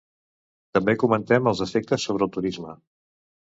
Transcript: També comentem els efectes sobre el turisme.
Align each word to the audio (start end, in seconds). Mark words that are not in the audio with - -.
També 0.77 0.95
comentem 1.03 1.51
els 1.53 1.63
efectes 1.67 2.09
sobre 2.09 2.29
el 2.31 2.35
turisme. 2.41 2.79